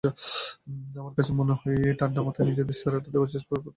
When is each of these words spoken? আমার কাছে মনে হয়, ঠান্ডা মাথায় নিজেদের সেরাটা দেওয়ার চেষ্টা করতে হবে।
আমার 0.99 1.13
কাছে 1.17 1.31
মনে 1.33 1.53
হয়, 1.53 1.79
ঠান্ডা 1.99 2.19
মাথায় 2.25 2.47
নিজেদের 2.49 2.75
সেরাটা 2.81 3.09
দেওয়ার 3.13 3.31
চেষ্টা 3.33 3.49
করতে 3.49 3.59
হবে। 3.59 3.69